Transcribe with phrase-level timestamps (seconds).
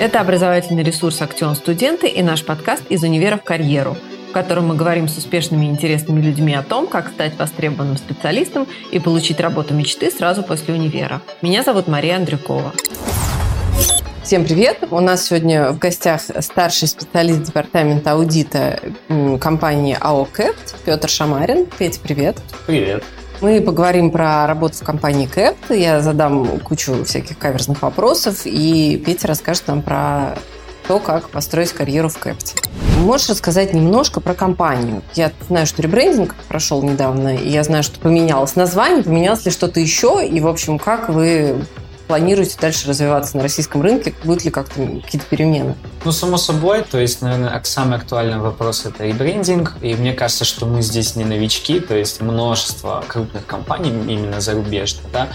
[0.00, 3.98] Это образовательный ресурс «Актион Студенты» и наш подкаст «Из универа в карьеру»,
[4.30, 8.66] в котором мы говорим с успешными и интересными людьми о том, как стать востребованным специалистом
[8.92, 11.20] и получить работу мечты сразу после универа.
[11.42, 12.72] Меня зовут Мария Андрюкова.
[14.22, 14.84] Всем привет!
[14.90, 18.80] У нас сегодня в гостях старший специалист департамента аудита
[19.38, 21.66] компании АО КЭПТ Петр Шамарин.
[21.78, 22.38] Петя, привет!
[22.66, 23.04] Привет!
[23.40, 25.56] Мы поговорим про работу в компании КЭП.
[25.70, 30.36] Я задам кучу всяких каверзных вопросов, и Петя расскажет нам про
[30.86, 32.54] то, как построить карьеру в КЭПТе.
[32.98, 35.02] Можешь рассказать немножко про компанию?
[35.14, 39.80] Я знаю, что ребрендинг прошел недавно, и я знаю, что поменялось название, поменялось ли что-то
[39.80, 41.64] еще, и, в общем, как вы
[42.10, 44.12] планируете дальше развиваться на российском рынке?
[44.24, 45.76] Будут ли как-то какие-то перемены?
[46.04, 50.66] Ну, само собой, то есть, наверное, самый актуальный вопрос– это ребрендинг, и мне кажется, что
[50.66, 55.28] мы здесь не новички, то есть множество крупных компаний, именно зарубежных, да,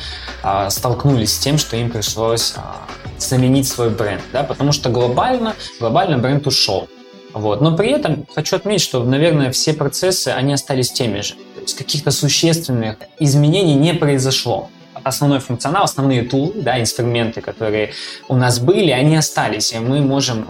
[0.44, 2.86] а, столкнулись с тем, что им пришлось а,
[3.20, 6.90] заменить свой бренд, да, потому что глобально, глобально бренд ушел.
[7.32, 7.62] Вот.
[7.62, 11.36] Но при этом хочу отметить, что, наверное, все процессы, они остались теми же.
[11.36, 14.70] То есть каких-то существенных изменений не произошло
[15.06, 17.94] основной функционал, основные тулы, да, инструменты, которые
[18.28, 20.46] у нас были, они остались, и мы можем э,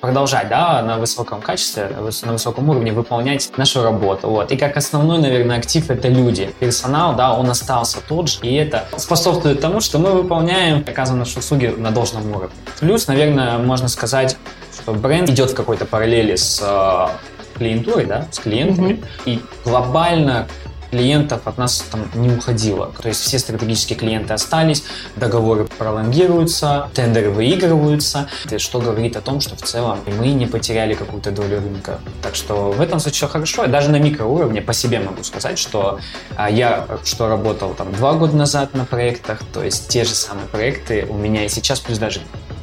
[0.00, 1.90] продолжать да, на высоком качестве,
[2.22, 4.28] на высоком уровне выполнять нашу работу.
[4.28, 4.50] Вот.
[4.52, 6.52] И как основной, наверное, актив это люди.
[6.58, 11.38] Персонал, да, он остался тот же, и это способствует тому, что мы выполняем оказанные наши
[11.38, 12.56] услуги на должном уровне.
[12.80, 14.36] Плюс, наверное, можно сказать,
[14.72, 19.04] что бренд идет в какой-то параллели с э, клиентурой, да, с клиентами, mm-hmm.
[19.26, 20.48] и глобально
[20.90, 22.92] клиентов от нас там не уходило.
[23.00, 24.84] То есть все стратегические клиенты остались,
[25.16, 31.30] договоры пролонгируются, тендеры выигрываются, что говорит о том, что в целом мы не потеряли какую-то
[31.30, 32.00] долю рынка.
[32.22, 33.66] Так что в этом случае все хорошо.
[33.66, 36.00] даже на микроуровне по себе могу сказать, что
[36.36, 40.46] а, я что работал там два года назад на проектах, то есть те же самые
[40.46, 42.22] проекты у меня и сейчас, плюс даже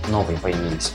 [0.10, 0.94] новые появились.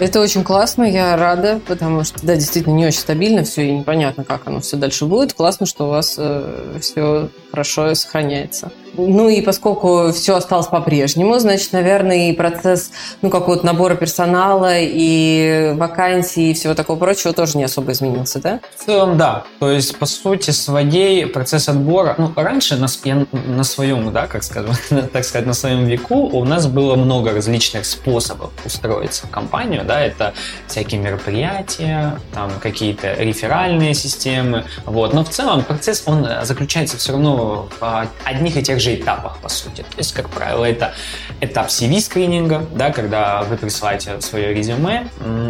[0.00, 4.24] Это очень классно, я рада, потому что, да, действительно, не очень стабильно все, и непонятно,
[4.24, 5.34] как оно все дальше будет.
[5.34, 8.72] Классно, что у вас э, все хорошо сохраняется.
[9.08, 12.90] Ну и поскольку все осталось по-прежнему, значит, наверное, и процесс
[13.22, 18.60] ну, какого-то набора персонала и вакансий и всего такого прочего тоже не особо изменился, да?
[18.76, 19.44] В целом, да.
[19.58, 22.14] То есть, по сути, своей процесс отбора...
[22.18, 22.86] Ну, раньше на,
[23.32, 24.72] на своем, да, как скажем,
[25.12, 30.00] так сказать, на своем веку у нас было много различных способов устроиться в компанию, да,
[30.00, 30.34] это
[30.66, 35.14] всякие мероприятия, там какие-то реферальные системы, вот.
[35.14, 39.48] Но в целом процесс, он заключается все равно в одних и тех же этапах, по
[39.48, 39.82] сути.
[39.82, 40.94] То есть, как правило, это
[41.40, 45.08] этап CV-скрининга, да, когда вы присылаете свое резюме,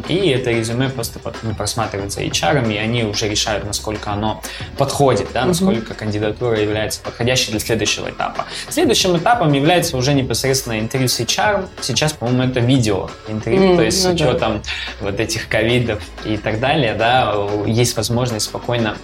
[0.08, 4.42] и это резюме просто ну, просматривается HR, и они уже решают, насколько оно
[4.76, 5.96] подходит, да, насколько mm-hmm.
[5.96, 8.46] кандидатура является подходящей для следующего этапа.
[8.68, 11.68] Следующим этапом является уже непосредственно интервью с HR.
[11.80, 14.70] Сейчас, по-моему, это видео интервью, mm-hmm, то есть ну, с учетом да.
[15.00, 17.34] вот этих ковидов и так далее, да,
[17.66, 18.96] есть возможность спокойно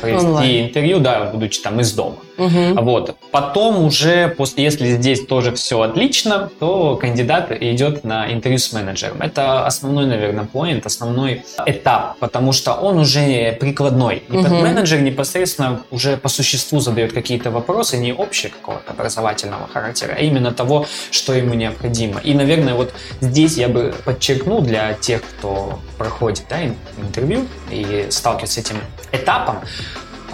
[0.00, 0.66] провести Онлайн.
[0.66, 2.16] интервью, да, будучи там из дома.
[2.36, 2.82] Угу.
[2.82, 3.16] Вот.
[3.30, 9.22] Потом уже, после, если здесь тоже все отлично, то кандидат идет на интервью с менеджером.
[9.22, 14.22] Это основной, наверное, поинт, основной этап, потому что он уже прикладной.
[14.28, 14.48] И угу.
[14.48, 20.52] менеджер непосредственно уже по существу задает какие-то вопросы, не общие какого-то образовательного характера, а именно
[20.52, 22.20] того, что ему необходимо.
[22.20, 26.56] И, наверное, вот здесь я бы подчеркнул для тех, кто проходит да,
[27.00, 28.76] интервью и сталкивается с этим
[29.12, 29.60] этапом,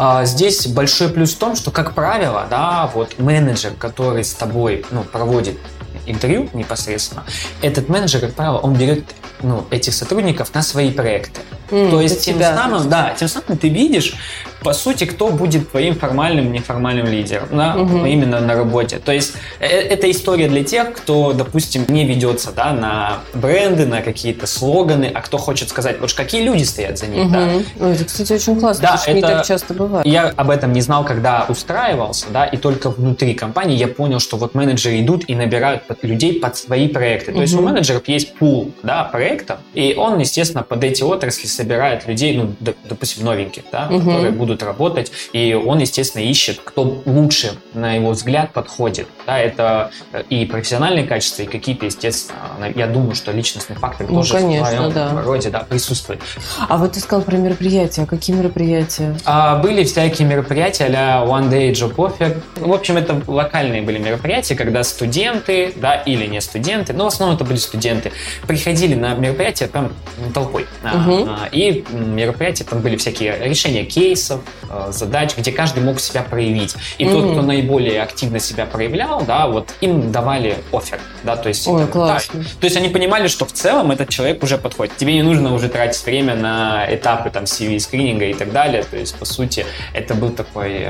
[0.02, 4.82] а, здесь большой плюс в том, что, как правило, да, вот менеджер, который с тобой
[4.90, 5.58] ну, проводит
[6.06, 7.24] интервью непосредственно,
[7.60, 9.04] этот менеджер, как правило, он берет
[9.42, 11.42] ну, этих сотрудников на свои проекты.
[11.70, 14.14] Mm, То есть тем тебя, самым, да, тем самым ты видишь,
[14.62, 18.04] по сути, кто будет твоим формальным, неформальным лидером, да, угу.
[18.04, 18.98] именно на работе.
[18.98, 24.02] То есть э, это история для тех, кто, допустим, не ведется да, на бренды, на
[24.02, 27.26] какие-то слоганы, а кто хочет сказать, вот какие люди стоят за ним.
[27.26, 27.30] Угу.
[27.32, 27.48] Да.
[27.80, 30.06] Ой, это, кстати, очень классно, да, это, не так часто бывает.
[30.06, 34.36] Я об этом не знал, когда устраивался, да, и только внутри компании я понял, что
[34.36, 37.26] вот менеджеры идут и набирают людей под свои проекты.
[37.26, 37.42] То угу.
[37.42, 42.36] есть у менеджеров есть пул да, проектов, и он, естественно, под эти отрасли собирает людей,
[42.36, 42.54] ну,
[42.84, 43.98] допустим, новеньких, да, угу.
[43.98, 49.08] которые будут работать, и он, естественно, ищет, кто лучше, на его взгляд, подходит.
[49.26, 49.90] Да, это
[50.30, 52.38] и профессиональные качества, и какие-то, естественно,
[52.74, 55.22] я думаю, что личностный фактор ну, тоже конечно, в своем да.
[55.22, 56.20] роде да, присутствует.
[56.68, 58.06] А вот ты сказал про мероприятия.
[58.06, 59.14] Какие мероприятия?
[59.26, 62.40] А, были всякие мероприятия а One Day Job Offer.
[62.56, 67.36] В общем, это локальные были мероприятия, когда студенты, да, или не студенты, но в основном
[67.36, 68.12] это были студенты,
[68.46, 69.92] приходили на мероприятия прям
[70.32, 70.66] толпой.
[70.82, 71.28] Угу.
[71.28, 76.74] А, и мероприятия там были всякие решения кейсов, э, задач, где каждый мог себя проявить.
[76.98, 77.12] И mm-hmm.
[77.12, 81.66] тот, кто наиболее активно себя проявлял, да, вот им давали офер, да, то есть...
[81.66, 82.40] Ой, классно.
[82.40, 84.96] Да, то есть они понимали, что в целом этот человек уже подходит.
[84.96, 88.82] Тебе не нужно уже тратить время на этапы там CV-скрининга и так далее.
[88.82, 90.88] То есть, по сути, это был такой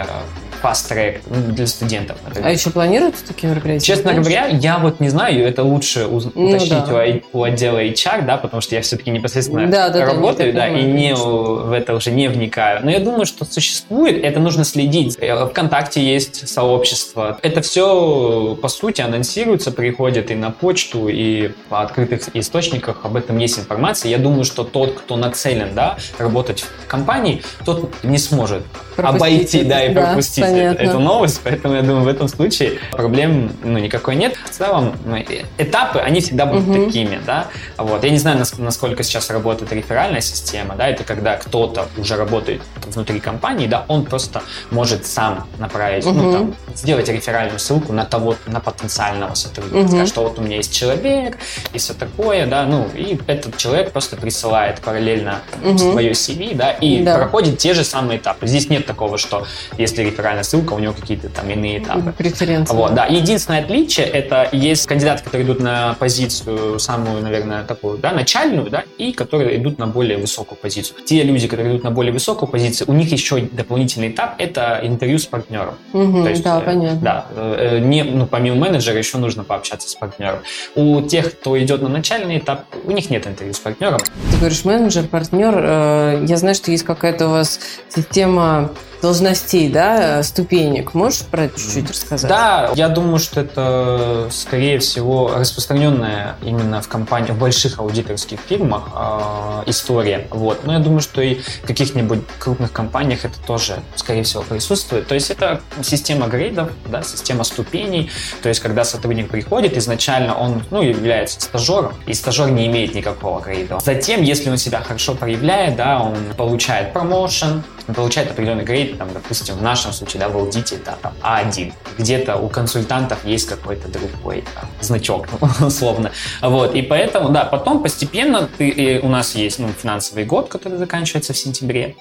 [0.61, 2.19] фаст-трек для студентов.
[2.25, 2.49] Например.
[2.49, 3.85] А еще планируются такие мероприятия?
[3.85, 7.05] Честно говоря, я вот не знаю, это лучше ну, уточнить да.
[7.33, 10.83] у, у отдела HR, да, потому что я все-таки непосредственно да, да, работаю, да, и
[10.83, 12.81] не в это уже не вникаю.
[12.85, 15.17] Но я думаю, что существует, это нужно следить.
[15.21, 17.39] Э, Вконтакте есть сообщество.
[17.43, 23.39] Это все, по сути, анонсируется, приходит и на почту, и по открытых источниках об этом
[23.39, 24.11] есть информация.
[24.11, 28.65] Я думаю, что тот, кто нацелен, да, работать в компании, тот не сможет
[28.97, 30.83] пропустить обойти, да, и да, пропустить понятно.
[30.83, 34.37] эту новость, поэтому я думаю, в этом случае проблем ну, никакой нет.
[34.45, 35.17] В целом, ну,
[35.59, 36.87] этапы, они всегда будут угу.
[36.87, 37.47] такими, да.
[37.77, 38.05] Вот.
[38.05, 40.40] Я не знаю, насколько сейчас работает реферальная система,
[40.77, 46.15] да, это когда кто-то уже работает внутри компании, да, он просто может сам направить, угу.
[46.15, 50.07] ну, там, сделать реферальную ссылку на того, на потенциального сотрудника, угу.
[50.07, 51.39] что вот у меня есть человек
[51.73, 55.79] и все такое, да, ну, и этот человек просто присылает параллельно угу.
[55.79, 57.17] свое CV, да, и да.
[57.17, 58.47] проходит те же самые этапы.
[58.47, 59.47] Здесь нет такого, что
[59.79, 62.13] если реферальная ссылка, у него какие-то там иные этапы.
[62.13, 62.75] Преференции.
[62.75, 63.07] Вот, да.
[63.07, 68.85] Единственное отличие это есть кандидаты, которые идут на позицию самую, наверное, такую, да, начальную, да,
[68.99, 70.97] и которые идут на более высокую позицию.
[71.05, 75.19] Те люди, которые идут на более высокую позицию, у них еще дополнительный этап это интервью
[75.19, 75.75] с партнером.
[75.93, 77.01] Угу, То есть, да, э, понятно.
[77.01, 80.41] Да, э, не, ну, помимо менеджера еще нужно пообщаться с партнером.
[80.75, 83.99] У тех, кто идет на начальный этап, у них нет интервью с партнером.
[84.31, 85.55] Ты говоришь менеджер, партнер.
[85.57, 88.71] Э, я знаю, что есть какая-то у вас система
[89.01, 90.95] должностей, да, ступенек.
[90.95, 92.29] Можешь про это чуть-чуть рассказать?
[92.29, 98.89] Да, я думаю, что это, скорее всего, распространенная именно в компаниях, в больших аудиторских фирмах
[98.95, 100.27] э, история.
[100.31, 100.65] Вот.
[100.65, 105.07] Но я думаю, что и в каких-нибудь крупных компаниях это тоже, скорее всего, присутствует.
[105.07, 108.11] То есть это система грейдов, да, система ступеней.
[108.43, 113.41] То есть когда сотрудник приходит, изначально он ну, является стажером, и стажер не имеет никакого
[113.41, 113.79] грейда.
[113.81, 117.63] Затем, если он себя хорошо проявляет, да, он получает промоушен,
[117.95, 121.73] получает определенный грейд, там, допустим, в нашем случае, да, в аудите, это там, A1.
[121.99, 125.27] Где-то у консультантов есть какой-то другой там, значок,
[125.61, 126.13] условно.
[126.41, 131.33] Вот, и поэтому, да, потом постепенно ты, у нас есть ну, финансовый год, который заканчивается
[131.33, 131.97] в сентябре,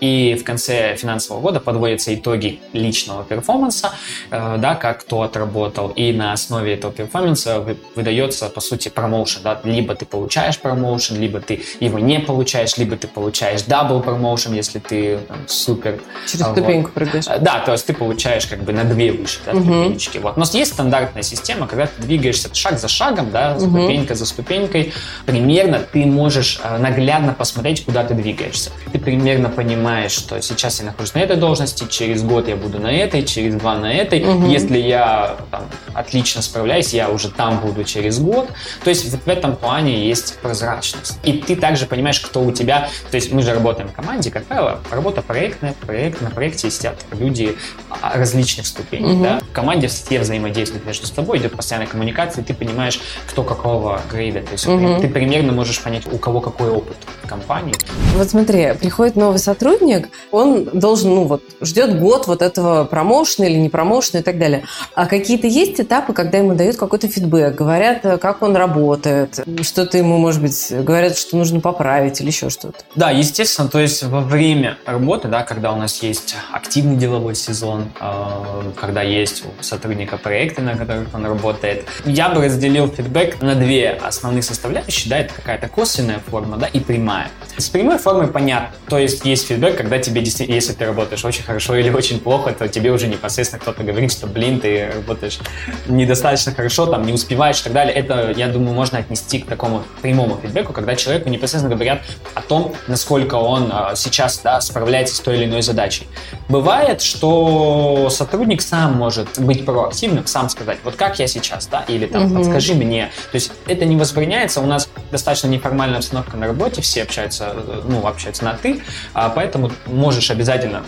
[0.00, 3.92] и в конце финансового года подводятся итоги личного performance а,
[4.30, 9.42] э, да, как кто отработал, и на основе этого performance а выдается, по сути, промоушен,
[9.42, 14.54] да, либо ты получаешь промоушен, либо ты его не получаешь, либо ты получаешь double promotion,
[14.54, 16.00] если ты там, супер.
[16.26, 16.56] Через вот.
[16.56, 17.26] ступеньку прыгаешь.
[17.28, 19.62] Э, да, то есть ты получаешь как бы на две выше, да, угу.
[19.62, 20.18] ступенечки.
[20.18, 20.36] Вот.
[20.36, 23.60] Но есть стандартная система, когда ты двигаешься шаг за шагом, да, угу.
[23.60, 24.92] ступенька за ступенькой,
[25.26, 28.70] примерно ты можешь э, наглядно посмотреть, куда ты двигаешься.
[28.92, 29.67] Ты примерно понимаешь,
[30.08, 33.76] что сейчас я нахожусь на этой должности, через год я буду на этой, через два
[33.76, 34.24] на этой.
[34.24, 34.46] Угу.
[34.46, 35.62] Если я там,
[35.94, 38.48] отлично справляюсь, я уже там буду через год.
[38.84, 41.18] То есть в этом плане есть прозрачность.
[41.24, 42.88] И ты также понимаешь, кто у тебя...
[43.10, 46.96] То есть мы же работаем в команде, как правило, работа проектная, проект, на проекте сидят
[47.12, 47.56] люди
[48.02, 49.14] различных ступеней.
[49.14, 49.22] Угу.
[49.22, 49.40] Да?
[49.40, 54.40] В команде все взаимодействуют между собой, идет постоянная коммуникация, и ты понимаешь, кто какого грейда.
[54.40, 55.00] То есть угу.
[55.00, 57.74] ты примерно можешь понять, у кого какой опыт в компании.
[58.14, 63.56] Вот смотри, приходит новый сотрудник, он должен, ну вот, ждет год вот этого промоушена или
[63.56, 64.64] не промоушена и так далее.
[64.94, 69.96] А какие-то есть этапы, когда ему дают какой-то фидбэк, говорят, э, как он работает, что-то
[69.96, 72.78] ему, может быть, говорят, что нужно поправить или еще что-то?
[72.94, 77.84] Да, естественно, то есть во время работы, да, когда у нас есть активный деловой сезон,
[78.00, 83.54] э, когда есть у сотрудника проекты, на которых он работает, я бы разделил фидбэк на
[83.54, 87.28] две основные составляющие, да, это какая-то косвенная форма, да, и прямая.
[87.56, 91.44] С прямой формой понятно, то есть есть фидбэк, когда тебе действительно, если ты работаешь очень
[91.44, 95.38] хорошо или очень плохо, то тебе уже непосредственно кто-то говорит, что, блин, ты работаешь
[95.86, 97.94] недостаточно хорошо, там, не успеваешь и так далее.
[97.94, 102.02] Это, я думаю, можно отнести к такому прямому фидбэку, когда человеку непосредственно говорят
[102.34, 106.06] о том, насколько он а, сейчас да, справляется с той или иной задачей.
[106.48, 112.06] Бывает, что сотрудник сам может быть проактивным, сам сказать, вот как я сейчас, да, или
[112.06, 112.36] там, угу.
[112.36, 113.10] подскажи мне.
[113.30, 117.54] То есть это не воспринимается, у нас достаточно неформальная обстановка на работе, все общаются,
[117.84, 118.80] ну, общаются на «ты»,
[119.12, 120.84] а поэтому можешь обязательно,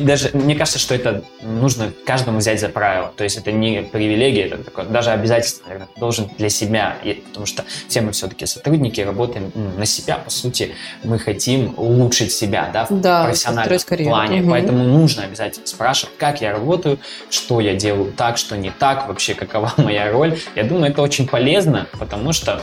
[0.00, 4.46] даже мне кажется, что это нужно каждому взять за правило, то есть это не привилегия,
[4.46, 6.96] это такое, даже обязательство, наверное, должен для себя,
[7.28, 10.74] потому что все мы все-таки сотрудники, работаем на себя, по сути,
[11.04, 14.50] мы хотим улучшить себя, да, в да, профессиональном плане, угу.
[14.50, 16.98] поэтому нужно обязательно спрашивать, как я работаю,
[17.30, 20.38] что я делаю так, что не так, вообще какова моя роль.
[20.54, 22.62] Я думаю, это очень полезно, потому что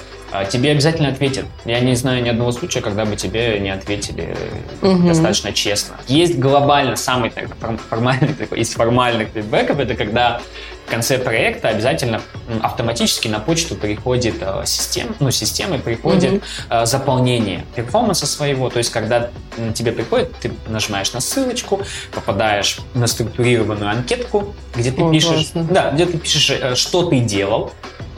[0.52, 1.46] тебе обязательно ответят.
[1.66, 4.36] Я не знаю ни одного случая, когда бы тебе не ответили
[4.82, 5.08] угу.
[5.08, 5.98] достаточно честно.
[6.08, 7.50] Есть глобально самый так,
[7.90, 10.42] формальный такой, из формальных фидбэков, это когда
[10.86, 12.22] в конце проекта обязательно
[12.62, 16.84] автоматически на почту приходит э, система, ну, системой приходит mm-hmm.
[16.84, 18.70] э, заполнение перформанса своего.
[18.70, 19.30] То есть, когда
[19.74, 25.92] тебе приходит, ты нажимаешь на ссылочку, попадаешь на структурированную анкетку, где ты О, пишешь, да,
[25.92, 27.72] где ты пишешь, э, что ты делал,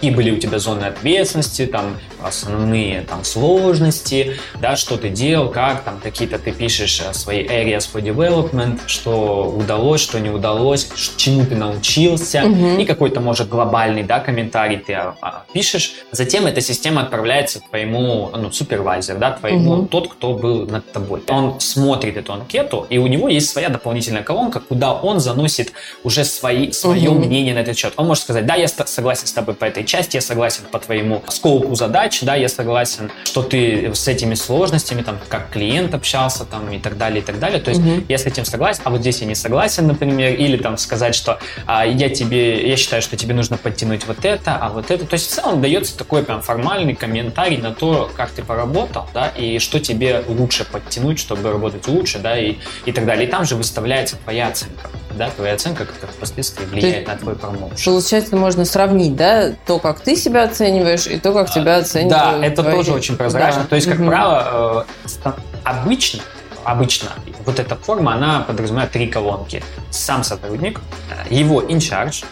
[0.06, 5.84] какие были у тебя зоны ответственности, там основные там сложности, да, что ты делал, как
[5.84, 11.46] там какие-то ты пишешь э, свои areas for development, что удалось, что не удалось, чему
[11.46, 12.80] ты научился, угу.
[12.80, 15.94] и какой-то, может, глобальный, да, комментарий ты а, а, пишешь.
[16.12, 19.88] Затем эта система отправляется твоему, ну, супервайзер, да, твоему, угу.
[19.88, 21.24] тот, кто был над тобой.
[21.30, 26.24] Он смотрит эту анкету, и у него есть своя дополнительная колонка, куда он заносит уже
[26.26, 27.26] свои, свое угу.
[27.26, 27.94] мнение на этот счет.
[27.98, 31.24] Он может сказать, да, я согласен с тобой по этой части, я согласен по твоему
[31.28, 36.72] скопу задач, да, я согласен, что ты с этими сложностями, там, как клиент общался, там,
[36.72, 37.60] и так далее, и так далее.
[37.60, 38.04] То есть угу.
[38.08, 41.40] я с этим согласен, а вот здесь я не согласен, например, или там сказать, что
[41.66, 45.06] а, я тебе, я считаю, что тебе нужно подтянуть вот это, а вот это.
[45.06, 49.28] То есть в целом дается такой прям формальный комментарий на то, как ты поработал, да,
[49.30, 53.28] и что тебе лучше подтянуть, чтобы работать лучше, да, и, и так далее.
[53.28, 57.78] И там же выставляется твоя оценка да, твоя оценка как впоследствии влияет на твой промоушен.
[57.86, 62.42] Получается, можно сравнить, да, то, как ты себя оцениваешь, и то, как тебя оценивают.
[62.42, 62.76] Да, это твои...
[62.76, 63.64] тоже очень прозрачно.
[63.64, 63.68] Да.
[63.68, 64.08] То есть, как угу.
[64.08, 64.86] правило,
[65.26, 65.32] э,
[65.64, 66.22] обычно
[66.66, 67.10] обычно
[67.46, 69.64] вот эта форма, она подразумевает три колонки.
[69.92, 70.82] Сам сотрудник,
[71.30, 72.26] э, его in charge,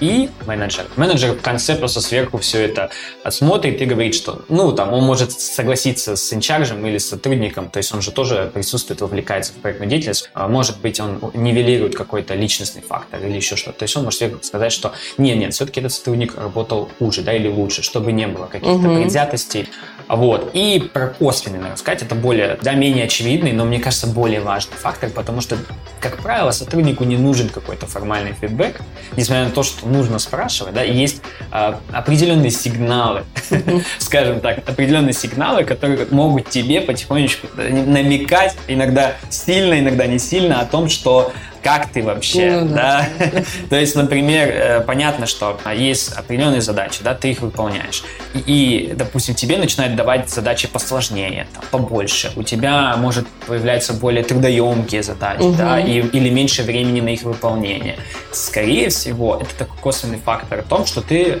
[0.00, 0.86] и менеджер.
[0.96, 2.90] Менеджер в конце просто сверху все это
[3.30, 7.78] смотрит и говорит, что, ну, там, он может согласиться с инчаржем или с сотрудником, то
[7.78, 10.30] есть он же тоже присутствует, вовлекается в проектную деятельность.
[10.34, 13.80] А, может быть, он нивелирует какой-то личностный фактор или еще что-то.
[13.80, 17.32] То есть он может сверху сказать, что нет, нет, все-таки этот сотрудник работал хуже, да,
[17.32, 18.96] или лучше, чтобы не было каких-то угу.
[18.96, 19.68] предвзятостей.
[20.08, 20.50] Вот.
[20.54, 24.76] И про косвенный, наверное, сказать, это более, да, менее очевидный, но мне кажется, более важный
[24.76, 25.56] фактор, потому что,
[26.00, 28.80] как правило, сотруднику не нужен какой-то формальный фидбэк,
[29.16, 33.24] несмотря на то, что нужно спрашивать, да, есть а, определенные сигналы,
[33.98, 40.66] скажем так, определенные сигналы, которые могут тебе потихонечку намекать, иногда сильно, иногда не сильно, о
[40.66, 41.32] том, что
[41.66, 43.08] как ты вообще, ну, да.
[43.18, 43.42] да?
[43.70, 48.04] То есть, например, э, понятно, что есть определенные задачи, да, ты их выполняешь.
[48.34, 52.30] И, и допустим, тебе начинают давать задачи посложнее, там, побольше.
[52.36, 55.56] У тебя может появляться более трудоемкие задачи, угу.
[55.56, 57.96] да, и, или меньше времени на их выполнение.
[58.30, 61.40] Скорее всего, это такой косвенный фактор в том, что ты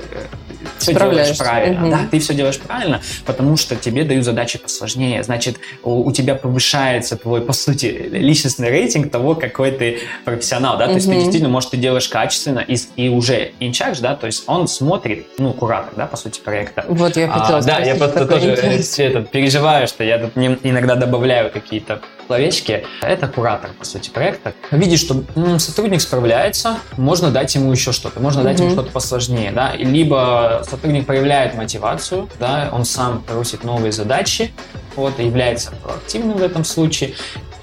[0.78, 1.82] все делаешь правильно.
[1.82, 1.90] Угу.
[1.90, 5.22] Да, ты все делаешь правильно, потому что тебе дают задачи посложнее.
[5.22, 10.84] Значит, у, у тебя повышается твой, по сути, личностный рейтинг того, какой ты профессионал, да,
[10.84, 10.92] угу.
[10.92, 14.44] то есть ты действительно, может, ты делаешь качественно и, и уже charge, да, то есть
[14.46, 16.84] он смотрит, ну, куратор, да, по сути, проекта.
[16.88, 21.50] Вот я хотела а, Да, я просто тоже это, переживаю, что я тут иногда добавляю
[21.50, 22.84] какие-то словечки.
[23.02, 24.52] Это куратор, по сути, проекта.
[24.70, 29.52] Видишь, что м, сотрудник справляется, можно дать ему еще что-то, можно дать ему что-то посложнее,
[29.52, 34.52] да, либо сотрудник проявляет мотивацию, да, он сам просит новые задачи,
[34.96, 37.14] вот, является проактивным в этом случае.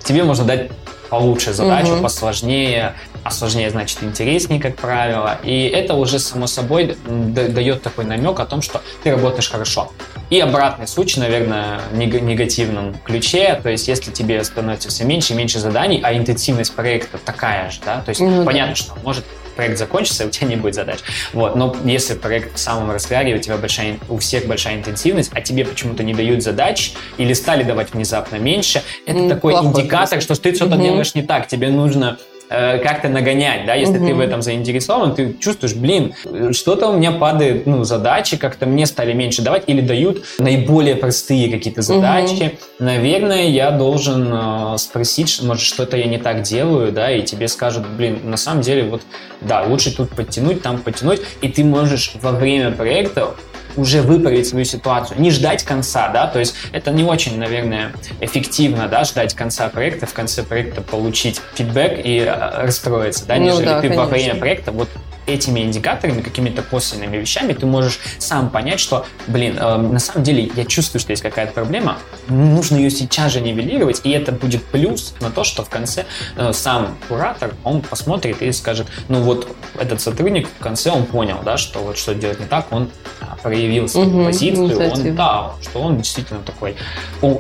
[0.04, 0.72] Тебе можно дать
[1.10, 2.04] получше задачу, угу.
[2.04, 5.40] посложнее, а сложнее значит интереснее, как правило.
[5.44, 9.92] И это уже само собой дает такой намек о том, что ты работаешь хорошо.
[10.30, 15.36] И обратный случай, наверное, в негативном ключе, то есть если тебе становится все меньше и
[15.36, 18.76] меньше заданий, а интенсивность проекта такая же, да, то есть ну, понятно, да.
[18.76, 19.26] что может
[19.56, 21.00] проект закончится, и у тебя не будет задач.
[21.32, 21.56] Вот.
[21.56, 25.66] Но если проект в самом разгаре, у тебя большая, у всех большая интенсивность, а тебе
[25.66, 30.56] почему-то не дают задач или стали давать внезапно меньше, это mm, такой индикатор, что ты
[30.56, 30.84] что-то mm-hmm.
[30.84, 31.48] делаешь не так.
[31.48, 32.18] Тебе нужно
[32.50, 34.08] Э, как-то нагонять, да, если угу.
[34.08, 36.14] ты в этом заинтересован, ты чувствуешь, блин,
[36.52, 41.50] что-то у меня падает, ну, задачи как-то мне стали меньше давать или дают наиболее простые
[41.52, 42.44] какие-то задачи.
[42.78, 42.86] Угу.
[42.86, 47.88] Наверное, я должен э, спросить, может, что-то я не так делаю, да, и тебе скажут,
[47.88, 49.02] блин, на самом деле, вот,
[49.42, 53.34] да, лучше тут подтянуть, там подтянуть, и ты можешь во время проекта
[53.76, 58.88] уже выправить свою ситуацию, не ждать конца, да, то есть это не очень, наверное, эффективно,
[58.88, 63.66] да, ждать конца проекта, в конце проекта получить фидбэк и э, расстроиться, да, ну, нежели
[63.66, 64.04] да, ты конечно.
[64.04, 64.90] во время проекта вот
[65.26, 70.50] этими индикаторами, какими-то косвенными вещами, ты можешь сам понять, что, блин, э, на самом деле
[70.56, 75.14] я чувствую, что есть какая-то проблема, нужно ее сейчас же нивелировать, и это будет плюс
[75.22, 79.48] на то, что в конце э, сам куратор, он посмотрит и скажет, ну вот
[79.80, 82.90] этот сотрудник в конце он понял, да, что вот что делать не так, он
[83.22, 86.76] а, проявил свою угу, позицию, он, да, что он действительно такой,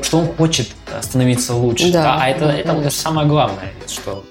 [0.01, 0.69] что он хочет
[1.01, 4.23] становиться лучше, да, да а это, это, это самое главное, что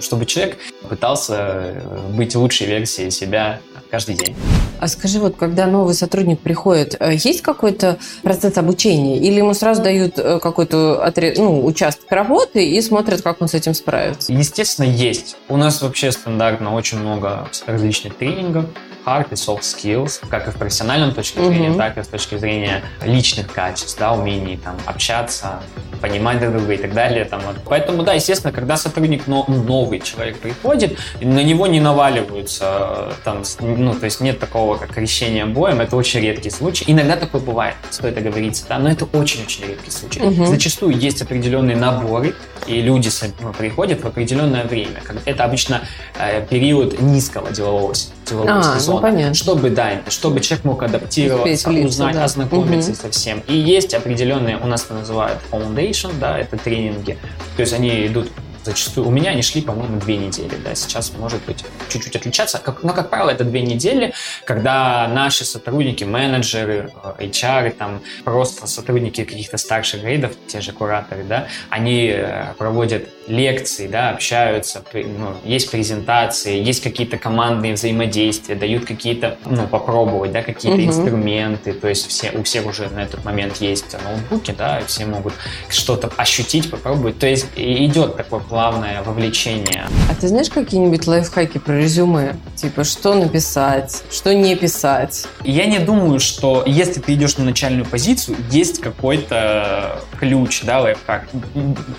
[0.00, 3.60] чтобы человек пытался э, быть лучшей версией себя
[3.90, 4.34] каждый день.
[4.80, 9.18] А скажи, вот когда новый сотрудник приходит, э, есть какой-то процесс обучения?
[9.18, 13.54] Или ему сразу дают э, какой-то отряд, ну, участок работы и смотрят, как он с
[13.54, 14.32] этим справится?
[14.32, 15.36] Естественно, есть.
[15.48, 18.66] У нас вообще стандартно очень много различных тренингов
[19.04, 21.76] hard и soft skills, как и в профессиональном точке зрения, mm-hmm.
[21.76, 25.60] так и с точки зрения личных качеств, да, умений там общаться,
[26.00, 27.24] понимать друг друга и так далее.
[27.24, 27.40] Там.
[27.64, 33.94] Поэтому, да, естественно, когда сотрудник но, новый человек приходит, на него не наваливаются, там, ну,
[33.94, 36.84] то есть нет такого, как крещение боем, это очень редкий случай.
[36.86, 40.20] Иногда такое бывает, стоит оговориться, да, но это очень-очень редкий случай.
[40.20, 40.46] Mm-hmm.
[40.46, 42.34] Зачастую есть определенные наборы,
[42.66, 45.02] и люди ну, приходят в определенное время.
[45.24, 45.82] Это обычно
[46.18, 47.94] э, период низкого делового,
[48.26, 52.24] делового а, сезона сезона, ну, чтобы, да, чтобы человек мог адаптироваться, влиться, узнать, да.
[52.24, 52.98] ознакомиться угу.
[53.00, 53.42] со всем.
[53.46, 57.18] И есть определенные, у нас это называют foundation, да, это тренинги,
[57.56, 58.28] то есть они идут
[58.64, 59.06] зачастую.
[59.06, 60.56] У меня они шли, по-моему, две недели.
[60.64, 62.58] Да, сейчас может быть чуть-чуть отличаться.
[62.58, 64.12] Как, но, как правило, это две недели,
[64.44, 71.24] когда наши сотрудники, менеджеры, э, HR, там, просто сотрудники каких-то старших грейдов, те же кураторы,
[71.24, 78.84] да, они э, проводят лекции, да, общаются, ну, есть презентации, есть какие-то командные взаимодействия, дают
[78.84, 80.88] какие-то, ну, попробовать, да, какие-то угу.
[80.88, 85.06] инструменты, то есть все, у всех уже на этот момент есть ноутбуки, да, и все
[85.06, 85.34] могут
[85.68, 87.18] что-то ощутить, попробовать.
[87.18, 89.88] То есть идет такой плавное вовлечение.
[90.08, 92.36] А ты знаешь какие-нибудь лайфхаки про резюме?
[92.54, 95.26] Типа, что написать, что не писать?
[95.42, 101.26] Я не думаю, что если ты идешь на начальную позицию, есть какой-то ключ, да, лайфхак.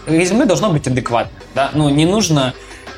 [0.07, 2.53] Резюме должно быть адекватным, да, ну, не нужно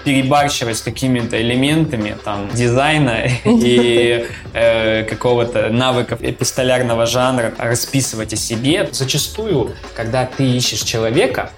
[0.05, 8.87] перебарщивать с какими-то элементами там дизайна и э, какого-то навыков эпистолярного жанра, расписывать о себе.
[8.91, 11.51] Зачастую, когда ты ищешь человека,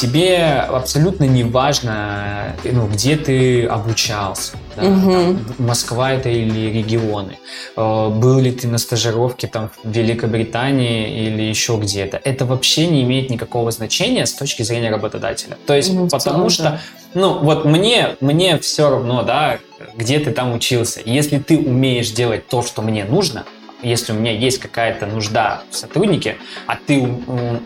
[0.00, 4.52] тебе абсолютно не важно, ну, где ты обучался.
[4.76, 5.10] Да, угу.
[5.10, 7.38] там, Москва это или регионы.
[7.76, 12.20] Э, был ли ты на стажировке там в Великобритании или еще где-то.
[12.24, 15.58] Это вообще не имеет никакого значения с точки зрения работодателя.
[15.66, 16.80] То есть, угу, потому целом, что, да.
[17.14, 19.58] ну, вот мне, мне все равно, да,
[19.96, 21.00] где ты там учился.
[21.04, 23.44] Если ты умеешь делать то, что мне нужно,
[23.82, 27.06] если у меня есть какая-то нужда в сотруднике, а ты,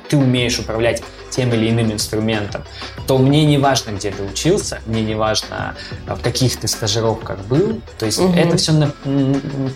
[0.08, 1.02] ты умеешь управлять
[1.34, 2.62] тем или иным инструментом,
[3.06, 5.74] то мне не важно, где ты учился, мне не важно,
[6.06, 7.80] в каких ты стажировках был.
[7.98, 8.32] То есть угу.
[8.34, 8.72] это все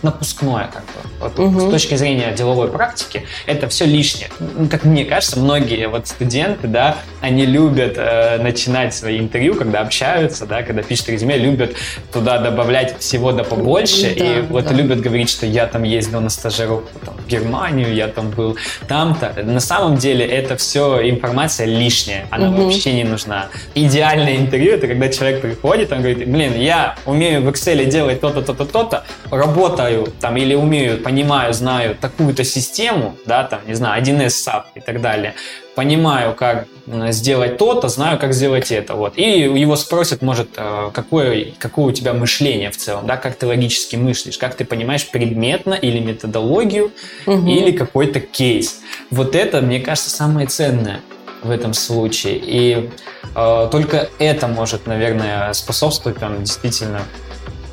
[0.02, 1.10] напускное, как бы.
[1.20, 1.60] Вот угу.
[1.68, 4.30] С точки зрения деловой практики, это все лишнее.
[4.70, 10.46] Как мне кажется, многие вот студенты, да, они любят э, начинать свои интервью, когда общаются,
[10.46, 11.74] да, когда пишут резюме, любят
[12.12, 14.74] туда добавлять всего да побольше, да, и вот да.
[14.74, 19.34] любят говорить, что я там ездил на стажировку там, в Германию, я там был там-то.
[19.42, 22.64] На самом деле это все информация информация лишняя, она угу.
[22.64, 23.46] вообще не нужна.
[23.74, 28.42] Идеальное интервью это когда человек приходит, он говорит, блин, я умею в Excel делать то-то,
[28.42, 34.46] то-то, то-то, работаю там или умею, понимаю, знаю такую-то систему, да, там, не знаю, 1С
[34.46, 35.34] SAP и так далее
[35.78, 36.66] понимаю, как
[37.10, 38.94] сделать то-то, знаю, как сделать это.
[38.94, 39.16] Вот.
[39.16, 43.46] И его спросят, может, э, какое, какое у тебя мышление в целом, да, как ты
[43.46, 46.90] логически мыслишь, как ты понимаешь предметно или методологию,
[47.26, 47.46] угу.
[47.46, 48.80] или какой-то кейс.
[49.10, 51.00] Вот это, мне кажется, самое ценное
[51.44, 52.40] в этом случае.
[52.42, 52.90] И
[53.36, 57.02] э, только это может, наверное, способствовать прям действительно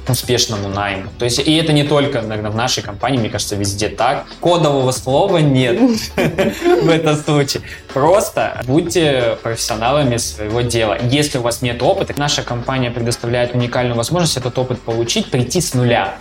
[0.09, 1.09] успешному найму.
[1.17, 4.25] То есть, и это не только, наверное, в нашей компании, мне кажется, везде так.
[4.39, 7.63] Кодового слова нет в этом случае.
[7.93, 10.97] Просто будьте профессионалами своего дела.
[11.09, 15.73] Если у вас нет опыта, наша компания предоставляет уникальную возможность этот опыт получить, прийти с
[15.73, 16.15] нуля.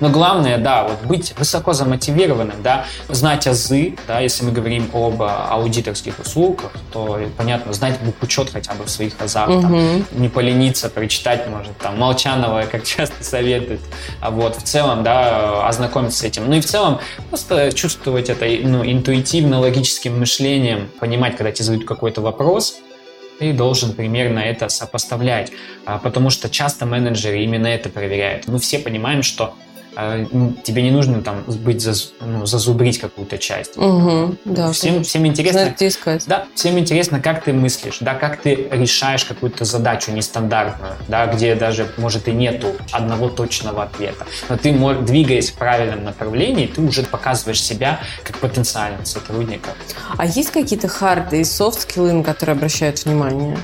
[0.00, 5.22] Но главное, да, вот быть высоко замотивированным, да, знать азы, да, если мы говорим об
[5.22, 9.48] аудиторских услугах, то, понятно, знать буквучет хотя бы в своих азах,
[10.12, 13.80] не полениться, прочитать, может, там, Молчанова заново, как часто советуют.
[14.20, 16.48] А вот в целом, да, ознакомиться с этим.
[16.48, 21.86] Ну и в целом просто чувствовать это ну, интуитивно, логическим мышлением, понимать, когда тебе задают
[21.86, 22.76] какой-то вопрос,
[23.38, 25.50] ты должен примерно это сопоставлять,
[25.86, 28.46] а, потому что часто менеджеры именно это проверяют.
[28.48, 29.54] Мы все понимаем, что
[29.96, 30.24] а,
[30.62, 33.76] тебе не нужно там быть за, ну, зазубрить какую-то часть.
[33.76, 35.62] Угу, да, всем, всем интересно.
[35.62, 36.24] Знать, искать.
[36.26, 41.54] Да, всем интересно, как ты мыслишь, да, как ты решаешь какую-то задачу нестандартную, да, где
[41.54, 44.72] даже может и нету одного точного ответа, но ты
[45.02, 49.70] двигаясь в правильном направлении, ты уже показываешь себя как потенциального сотрудника.
[50.16, 53.58] А есть какие-то харды и софт-скиллы, на которые обращают внимание?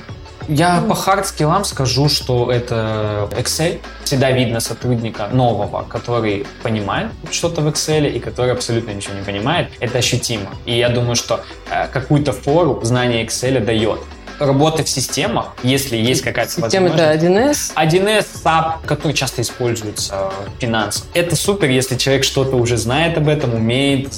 [0.47, 3.79] Я по хард-скиллам скажу, что это Excel.
[4.05, 9.69] Всегда видно сотрудника нового, который понимает что-то в Excel и который абсолютно ничего не понимает.
[9.81, 10.49] Это ощутимо.
[10.65, 13.99] И я думаю, что э, какую-то фору знание Excel дает.
[14.39, 17.23] Работы в системах, если есть какая-то Система возможность.
[17.23, 17.73] это 1С?
[17.75, 21.05] 1С, SAP, который часто используется в финансах.
[21.13, 24.09] Это супер, если человек что-то уже знает об этом, умеет,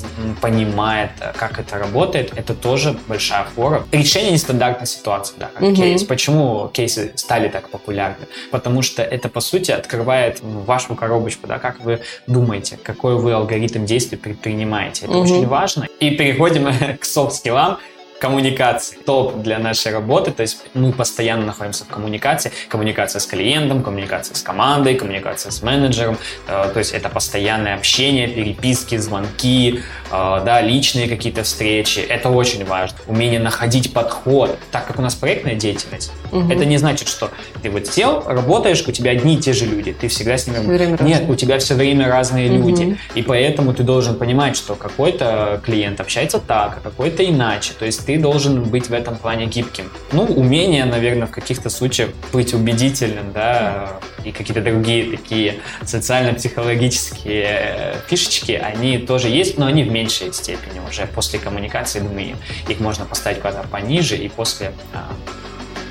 [0.41, 2.34] понимает, э, как это работает.
[2.36, 3.84] Это тоже большая фора.
[3.91, 5.75] Решение нестандартной ситуации, да, как Мгм.
[5.75, 6.03] кейс.
[6.03, 8.25] Почему кейсы стали так популярны?
[8.51, 13.86] Потому что это, по сути, открывает вашу коробочку, да, как вы думаете, какой вы алгоритм
[13.86, 15.05] действий предпринимаете.
[15.05, 15.21] Это Мгм.
[15.23, 15.88] очень важно.
[15.99, 16.67] И переходим
[16.99, 17.77] к софт-скиллам
[18.19, 18.97] коммуникации.
[19.05, 22.51] Топ для нашей работы, то есть мы постоянно находимся в коммуникации.
[22.67, 26.17] Коммуникация с клиентом, коммуникация с командой, коммуникация с менеджером.
[26.47, 32.00] Э, То есть это постоянное общение, переписки, звонки, да, личные какие-то встречи.
[32.00, 32.98] Это очень важно.
[33.08, 34.58] Умение находить подход.
[34.72, 36.52] Так как у нас проектная деятельность, Мгм.
[36.52, 37.30] это не значит, что
[37.62, 40.58] ты вот сел, работаешь, у тебя одни и те же люди, ты всегда с ними...
[40.60, 41.30] Всё время Нет, разные.
[41.32, 42.67] у тебя все время разные Мгм.
[42.67, 42.98] люди.
[43.15, 47.74] И поэтому ты должен понимать, что какой-то клиент общается так, а какой-то иначе.
[47.78, 49.91] То есть ты должен быть в этом плане гибким.
[50.12, 53.93] Ну, умение, наверное, в каких-то случаях быть убедительным, да,
[54.24, 60.79] и какие-то другие такие социально-психологические э, фишечки, они тоже есть, но они в меньшей степени
[60.89, 65.12] уже после коммуникации, думаю, их можно поставить куда-то пониже, и после а,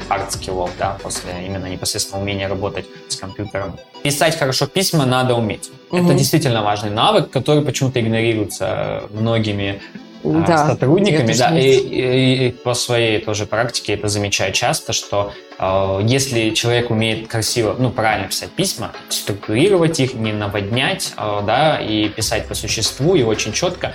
[0.08, 3.76] hard скиллов, да, после именно непосредственно умения работать с компьютером.
[4.02, 5.70] Писать хорошо письма надо уметь.
[5.90, 6.06] Мгм.
[6.06, 9.80] Это действительно важный навык, который почему-то игнорируется многими
[10.24, 10.66] Да.
[10.68, 16.50] сотрудниками, да, и, и- и по своей тоже практике это замечаю часто, что э, если
[16.50, 22.46] человек умеет красиво, ну, правильно писать письма, структурировать их, не наводнять, э, да, и писать
[22.46, 23.94] по существу и очень четко,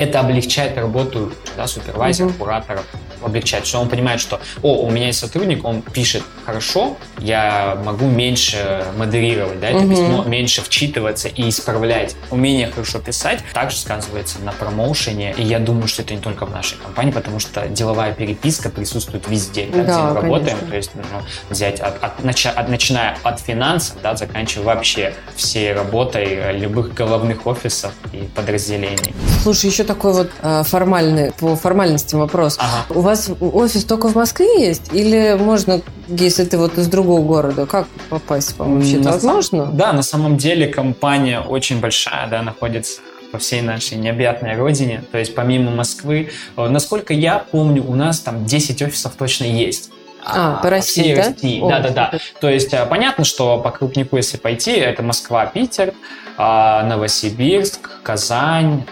[0.00, 2.38] это облегчает работу да, супервайзеров, Мгм.
[2.38, 2.84] кураторов,
[3.22, 8.06] облегчает, что он понимает, что, о, у меня есть сотрудник, он пишет хорошо, я могу
[8.06, 9.90] меньше модерировать, да, это Мгм.
[9.90, 12.16] письмо, меньше вчитываться и исправлять.
[12.30, 16.50] Умение хорошо писать также сказывается на промоушене, и я думаю, что это не только в
[16.50, 20.68] нашей компании, потому что деловая переписка присутствует везде, да, где Да, мы работаем, конечно.
[20.70, 21.02] то есть ну,
[21.50, 27.46] взять от, от нача- от- начиная от финансов, да, заканчивая вообще всей работой любых головных
[27.46, 29.14] офисов и подразделений.
[29.42, 32.58] Слушай, еще такой вот э, формальный, по формальностям вопрос.
[32.60, 32.98] Ага.
[32.98, 34.94] У вас офис только в Москве есть?
[34.94, 38.98] Или можно, если ты вот из другого города, как попасть вам вообще?
[38.98, 39.66] На возможно?
[39.66, 43.00] Да, на самом деле компания очень большая, да, находится
[43.32, 45.02] по всей нашей необъятной родине.
[45.10, 49.90] То есть помимо Москвы, э, насколько я помню, у нас там 10 офисов точно есть.
[50.24, 51.22] А, по России, всей да?
[51.24, 51.60] России.
[51.60, 52.12] О, Да, да, да.
[52.40, 55.94] То есть э, понятно, что по крупнику, если пойти, это Москва, Питер,
[56.36, 58.84] а, Новосибирск, Казань,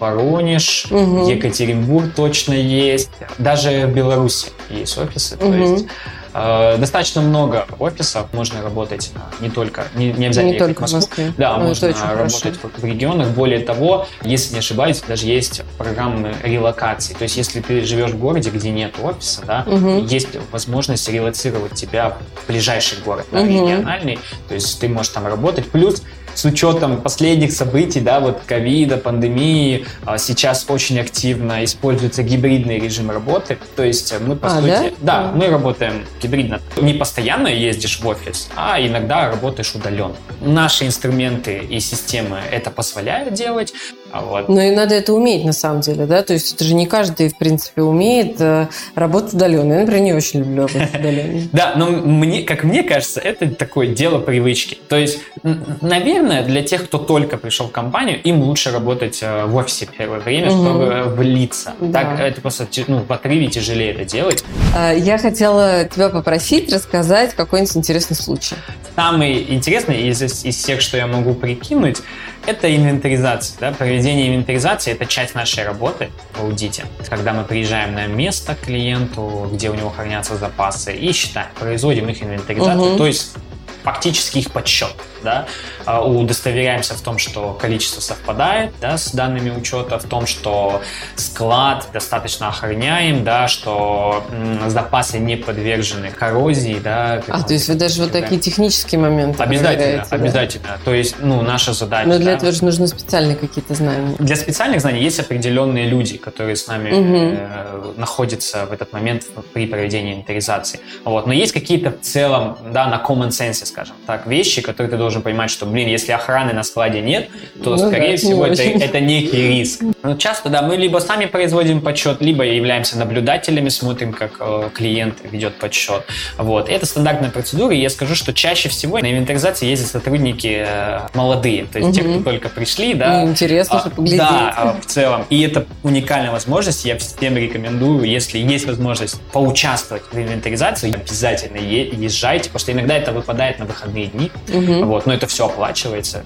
[0.00, 1.24] Воронеж, Мгм.
[1.28, 3.10] Екатеринбург точно есть.
[3.38, 5.36] Даже в Беларуси есть офисы.
[5.36, 5.60] То Мгм.
[5.74, 5.86] есть
[6.32, 8.26] э, достаточно много офисов.
[8.32, 9.10] Можно работать
[9.40, 11.32] не только, не, не обязательно Не только в Москве.
[11.36, 12.68] Да, Ну, можно работать хорошо.
[12.78, 13.28] в, в регионах.
[13.30, 17.14] Более того, если не ошибаюсь, даже есть программы релокации.
[17.14, 20.06] То есть, если ты живешь в городе, где нет офиса, да, Мгм.
[20.06, 23.48] есть возможность релацировать тебя в ближайший город, да, Мгм.
[23.48, 24.18] региональный.
[24.48, 25.68] То есть ты можешь там работать.
[25.68, 26.02] Плюс
[26.40, 33.10] с учетом последних событий, да, вот ковида, пандемии, а, сейчас очень активно используется гибридный режим
[33.10, 33.58] работы.
[33.76, 35.24] То есть мы, по А, сути, да?
[35.24, 36.62] да, мы работаем гибридно.
[36.80, 40.16] Не постоянно ездишь в офис, а иногда работаешь удаленно.
[40.40, 43.74] Наши инструменты и системы это позволяют делать.
[44.12, 44.48] А вот.
[44.48, 46.22] Ну и надо это уметь на самом деле, да?
[46.22, 49.74] То есть это же не каждый, в принципе, умеет э, работать удаленно.
[49.74, 51.40] Я, например, не очень люблю работать удаленно.
[51.52, 54.78] Да, но мне, как мне кажется, это такое дело привычки.
[54.88, 59.56] То есть, наверное, для тех, кто только пришел в компанию, им лучше работать э, в
[59.56, 61.74] офисе первое время, чтобы влиться.
[61.92, 64.44] Так это просто ну, в отрыве тяжелее это делать.
[64.76, 68.56] А, Я хотела тебя попросить рассказать какой-нибудь интересный случай.
[68.96, 71.98] Самый интересный из, из всех, что я могу прикинуть,
[72.46, 73.56] это инвентаризация.
[73.60, 73.72] Да?
[73.72, 76.84] Проведение инвентаризации– это часть нашей работы в аудите.
[77.08, 82.08] Когда мы приезжаем на место к клиенту, где у него хранятся запасы, и считаем, производим
[82.08, 82.98] их инвентаризацию, Мгм.
[82.98, 83.34] то есть
[83.82, 84.94] фактически их подсчет.
[85.22, 85.46] Да?
[85.84, 90.80] А, Удостоверяемся в том, что количество совпадает да, с данными учета, в том, что
[91.16, 96.80] склад достаточно охраняем, да, что м, запасы не подвержены коррозии.
[96.82, 100.16] Да, А, то есть вы даже вот такие технические моменты Обязательно, проверяете, да?
[100.16, 100.78] обязательно.
[100.84, 102.08] То есть, ну, наша задача.
[102.08, 102.32] Но для да.
[102.32, 104.16] этого же нужны специальные какие-то знания.
[104.18, 107.36] Для специальных знаний есть определенные люди, которые с нами Мгм.
[107.38, 110.80] э, находятся в этот момент при проведении инвентаризации.
[111.04, 111.26] Вот.
[111.26, 115.22] Но есть какие-то в целом, да, на common sense скажем так, вещи, которые ты должен
[115.22, 117.28] понимать, что, блин, если охраны на складе нет,
[117.62, 119.82] то, ну, скорее да, всего, это, это некий риск.
[120.02, 125.18] Но часто, да, мы либо сами производим подсчет, либо являемся наблюдателями, смотрим, как э, клиент
[125.22, 126.04] ведет подсчет.
[126.36, 126.68] Вот.
[126.68, 131.66] Это стандартная процедура, и я скажу, что чаще всего на инвентаризации ездят сотрудники э, молодые,
[131.66, 131.96] то есть угу.
[131.96, 133.22] те, кто только пришли, да.
[133.22, 134.18] Ну, интересно а, же поглядеть.
[134.18, 135.24] Да, а, в целом.
[135.30, 142.44] И это уникальная возможность, я всем рекомендую, если есть возможность поучаствовать в инвентаризации, обязательно езжайте,
[142.44, 144.86] потому что иногда это выпадает на выходные дни, угу.
[144.86, 146.24] вот, но это все оплачивается,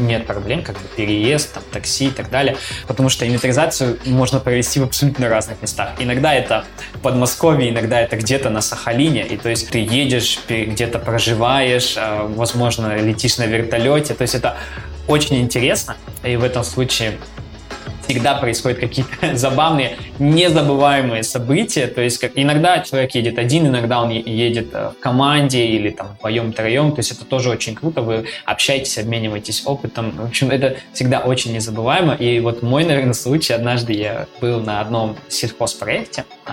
[0.00, 2.56] нет проблем, как бы переезд, там, такси и так далее,
[2.86, 5.92] потому что инвентаризацию можно провести в абсолютно разных местах.
[5.98, 10.98] Иногда это в Подмосковье, иногда это где-то на Сахалине, и то есть ты едешь, где-то
[10.98, 14.56] проживаешь, а, возможно, летишь на вертолете, то есть это
[15.06, 17.18] очень интересно, и в этом случае
[18.06, 21.86] всегда происходят какие-то забавные, незабываемые события.
[21.86, 26.16] То есть как иногда человек едет один, иногда он едет э, в команде или там
[26.18, 26.92] вдвоем-троем.
[26.92, 28.02] То есть это тоже очень круто.
[28.02, 30.12] Вы общаетесь, обмениваетесь опытом.
[30.16, 32.14] В общем, это всегда очень незабываемо.
[32.14, 33.52] И вот мой, наверное, случай.
[33.52, 36.52] Однажды я был на одном сельхозпроекте э,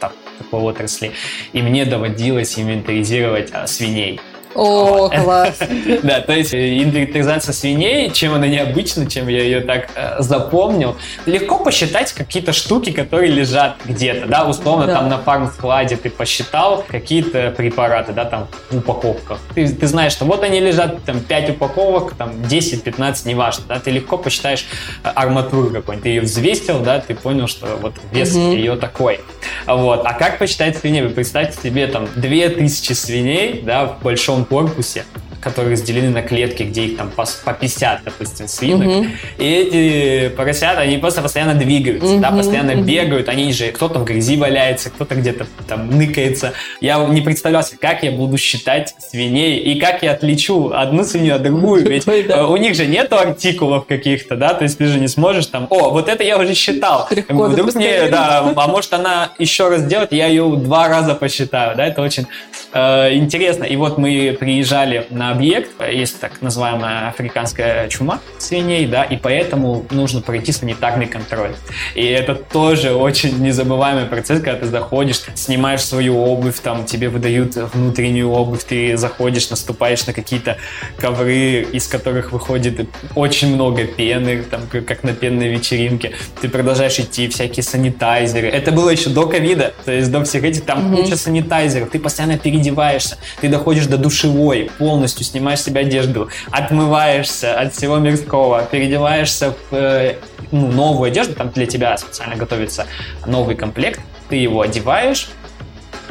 [0.00, 1.12] так, такой отрасли,
[1.52, 4.20] и мне доводилось инвентаризировать э, свиней.
[4.54, 5.58] О, класс.
[6.02, 10.96] Да, то есть э, инвентаризация свиней, чем она необычна, чем я ее так э, запомнил.
[11.26, 17.52] Легко посчитать какие-то штуки, которые лежат где-то, да, условно там на фарм-складе ты посчитал какие-то
[17.56, 19.38] препараты, да, там в упаковках.
[19.54, 23.90] Ты, ты знаешь, что вот они лежат, там 5 упаковок, там 10-15, неважно, да, ты
[23.90, 24.66] легко посчитаешь
[25.04, 28.52] э, арматуру какой-нибудь, ты ее взвесил, да, ты понял, что вот вес угу.
[28.52, 29.20] ее такой.
[29.66, 30.02] Вот.
[30.04, 31.02] А как посчитать свиней?
[31.02, 35.04] Вы представьте себе там 2000 свиней, да, в большом корпусе
[35.42, 38.86] которые разделены на клетки, где их там по, по 50, допустим, свинок.
[38.86, 39.06] Угу.
[39.38, 42.82] И эти поросята, они просто постоянно двигаются, угу, да, постоянно угу.
[42.82, 43.28] бегают.
[43.28, 46.52] Они же, кто-то в грязи валяется, кто-то где-то там ныкается.
[46.80, 51.34] Я не представлял себе, как я буду считать свиней и как я отличу одну свинью
[51.34, 51.88] от другую.
[51.88, 55.46] Ведь э, у них же нету артикулов каких-то, да, то есть ты же не сможешь
[55.46, 57.08] там, о, вот это я уже считал.
[57.28, 61.86] Вдруг мне, да, а может она еще раз делает, я ее два раза посчитаю, да,
[61.86, 62.26] это очень
[62.72, 63.64] интересно.
[63.64, 69.84] И вот мы приезжали на объект, есть так называемая африканская чума свиней, да, и поэтому
[69.90, 71.54] нужно пройти санитарный контроль.
[71.94, 77.56] И это тоже очень незабываемый процесс, когда ты заходишь, снимаешь свою обувь, там тебе выдают
[77.56, 80.56] внутреннюю обувь, ты заходишь, наступаешь на какие-то
[80.96, 86.12] ковры, из которых выходит очень много пены, там, как на пенной вечеринке.
[86.40, 88.48] Ты продолжаешь идти, всякие санитайзеры.
[88.48, 91.02] Это было еще до ковида, то есть до всех этих, там mm-hmm.
[91.02, 97.74] куча санитайзеров, ты постоянно переодеваешься, ты доходишь до душевой, полностью снимаешь себе одежду, отмываешься от
[97.74, 100.16] всего мирского, переодеваешься в э,
[100.50, 102.86] ну, новую одежду, там для тебя специально готовится
[103.26, 105.30] новый комплект, ты его одеваешь,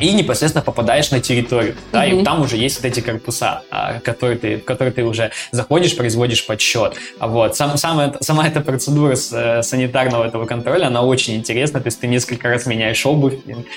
[0.02, 2.22] и непосредственно попадаешь на территорию, да, mm-hmm.
[2.22, 5.96] и там уже есть вот эти корпуса, а, которые ты, в которые ты уже заходишь,
[5.96, 6.96] производишь подсчет.
[7.20, 7.56] Вот.
[7.56, 12.00] Сам, сам, сама эта процедура с, э, санитарного этого контроля, она очень интересна, то есть
[12.00, 13.36] ты несколько раз меняешь обувь.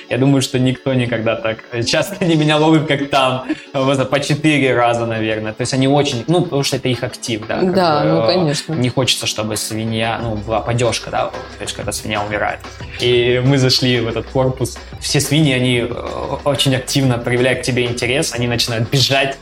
[0.08, 5.06] Я думаю, что никто никогда так часто не менял обувь, как там, по четыре раза,
[5.06, 5.52] наверное.
[5.52, 7.60] То есть они очень, ну, потому что это их актив, да.
[7.62, 8.74] Да, бы, ну, э, конечно.
[8.74, 12.60] Не хочется, чтобы свинья, ну, была подежка, да, то есть когда свинья умирает.
[13.00, 16.13] И мы зашли в этот корпус, все свиньи, они э,
[16.44, 19.38] очень активно проявляют к тебе интерес, они начинают бежать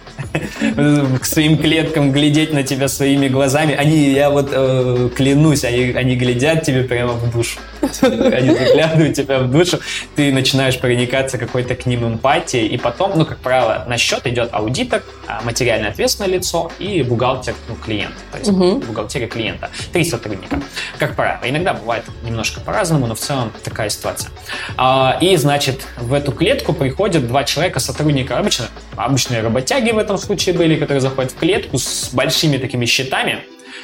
[1.21, 3.75] к своим клеткам, глядеть на тебя своими глазами.
[3.75, 7.59] Они, я вот э, клянусь, они, они глядят тебе прямо в душу.
[8.03, 9.81] Они заглядывают тебя в душу,
[10.15, 14.51] ты начинаешь проникаться какой-то к ним эмпатией, и потом, ну, как правило, на счет идет
[14.53, 18.79] аудитор, а, материально ответственное лицо и бухгалтер, ну, клиент, то есть угу.
[18.79, 19.71] бухгалтерия клиента.
[19.93, 20.61] Три сотрудника,
[20.99, 21.41] как правило.
[21.45, 24.31] Иногда бывает немножко по-разному, но в целом такая ситуация.
[24.77, 30.12] А, и, значит, в эту клетку приходят два человека, сотрудника, обычно обычные работяги в этом
[30.19, 33.41] случае были, которые заходят в клетку с большими такими щитами,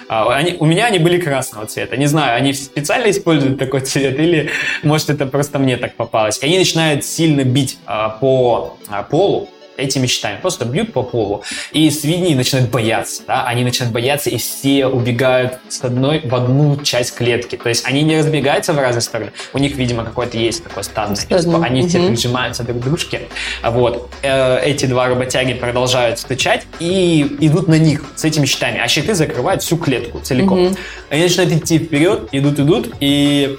[0.08, 1.96] а, они, у меня они были красного цвета.
[1.96, 4.50] Не знаю, они специально используют такой цвет или,
[4.82, 6.42] может, это просто мне так попалось.
[6.42, 11.42] Они начинают сильно бить а, по а, полу, этими щитами, просто бьют по полу.
[11.72, 16.76] И свиньи начинают бояться, да, они начинают бояться, и все убегают с одной в одну
[16.82, 17.56] часть клетки.
[17.56, 19.32] То есть они не разбегаются в разные стороны.
[19.52, 21.64] У них, видимо, какой-то есть такой стадный чувство.
[21.64, 21.88] Они угу.
[21.88, 23.22] все прижимаются друг к дружке.
[23.62, 24.10] Вот.
[24.22, 28.80] Э, эти два работяги продолжают стучать и идут на них с этими щитами.
[28.80, 30.66] А щиты закрывают всю клетку целиком.
[30.66, 30.76] Угу.
[31.10, 33.56] Они начинают идти вперед, идут, идут, и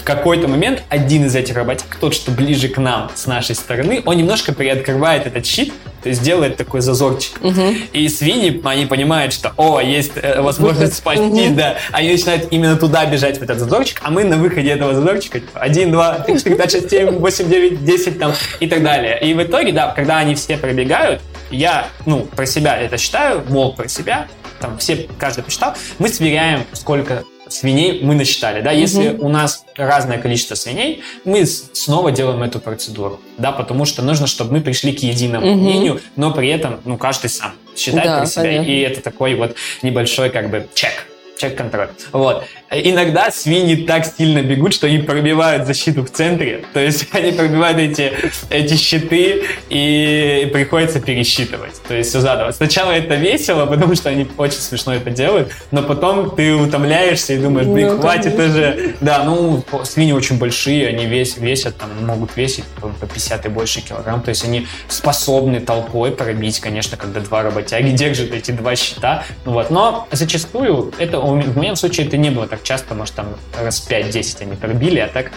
[0.00, 4.02] в какой-то момент один из этих работяг, тот, что ближе к нам с нашей стороны,
[4.06, 7.36] он немножко приоткрывает этот щит, то есть делает такой зазорчик.
[7.42, 7.62] Угу.
[7.92, 11.54] И свиньи, они понимают, что, о, есть э, возможность спасти, угу.
[11.54, 11.76] да.
[11.92, 15.60] Они начинают именно туда бежать, в этот зазорчик, а мы на выходе этого зазорчика, типа,
[15.60, 19.20] 1, 2, 3, 4, 5, 6, 7, 8, 9, 10 там и так далее.
[19.22, 23.74] И в итоге, да, когда они все пробегают, я, ну, про себя это считаю, мол,
[23.74, 24.28] про себя,
[24.60, 28.62] там все, каждый посчитал, мы сверяем, сколько свиней мы насчитали.
[28.62, 28.70] Да?
[28.70, 29.26] Если угу.
[29.26, 33.20] у нас разное количество свиней, мы снова делаем эту процедуру.
[33.38, 35.56] Да, потому что нужно, чтобы мы пришли к единому угу.
[35.56, 38.42] мнению, но при этом ну, каждый сам считает да, про себя.
[38.44, 38.70] Понятно.
[38.70, 41.09] И это такой вот небольшой как бы чек.
[41.40, 41.88] Чек-контроль.
[42.12, 42.44] Вот.
[42.70, 46.64] Иногда свиньи так сильно бегут, что они пробивают защиту в центре.
[46.74, 48.12] То есть они пробивают эти,
[48.50, 51.80] эти щиты и приходится пересчитывать.
[51.88, 52.50] То есть все заново.
[52.50, 57.38] Сначала это весело, потому что они очень смешно это делают, но потом ты утомляешься и
[57.38, 58.94] думаешь, блин, ну, хватит уже.
[59.00, 63.80] Да, ну, свиньи очень большие, они вес, весят, там, могут весить по 50 и больше
[63.80, 64.20] килограмм.
[64.20, 69.24] То есть они способны толпой пробить, конечно, когда два работяги держат эти два щита.
[69.46, 69.70] Ну, вот.
[69.70, 74.42] Но зачастую это, в моем случае это не было так часто, может, там раз 5-10
[74.42, 75.32] они пробили, а так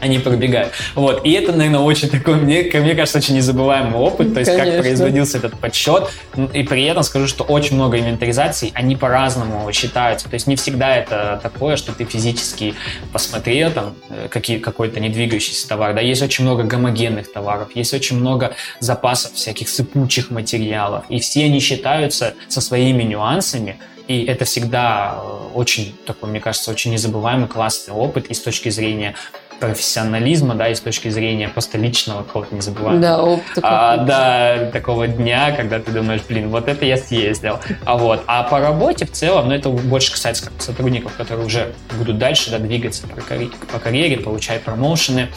[0.00, 0.72] они пробегают.
[0.94, 1.24] Вот.
[1.24, 4.72] И это, наверное, очень такой, мне, мне кажется, очень незабываемый опыт, то есть Конечно.
[4.72, 6.08] как производился этот подсчет.
[6.54, 10.28] И при этом скажу, что очень много инвентаризаций, они по-разному считаются.
[10.28, 12.74] То есть не всегда это такое, что ты физически
[13.12, 15.94] посмотрел там э, какие, какой-то недвигающийся товар.
[15.94, 21.04] Да, есть очень много гомогенных товаров, есть очень много запасов всяких сыпучих материалов.
[21.08, 23.78] И все они считаются со своими нюансами,
[24.10, 28.68] и это всегда э, очень такой, мне кажется, очень незабываемый классный опыт и с точки
[28.68, 29.14] зрения
[29.60, 33.00] профессионализма, да, и с точки зрения просто личного какого-то незабываемого.
[33.00, 33.60] Да, опыта.
[33.62, 37.60] А, да, такого дня, когда ты думаешь, блин, вот это я съездил.
[37.84, 41.72] А вот, а по работе в целом, ну, это больше касается как сотрудников, которые уже
[41.96, 45.28] будут дальше, да, двигаться по карьере, по карьере получать промоушены.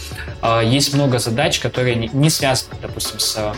[0.42, 3.54] А, есть много задач, которые не, не связаны, допустим, с